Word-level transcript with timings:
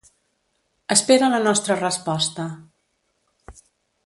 Espera 0.95 1.29
la 1.33 1.41
nostra 1.49 1.77
resposta. 1.83 2.47